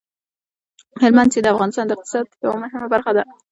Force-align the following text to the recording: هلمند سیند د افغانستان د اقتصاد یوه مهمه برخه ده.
هلمند 1.01 1.31
سیند 1.33 1.45
د 1.49 1.51
افغانستان 1.55 1.85
د 1.87 1.91
اقتصاد 1.95 2.25
یوه 2.43 2.57
مهمه 2.63 2.87
برخه 2.93 3.11
ده. 3.17 3.23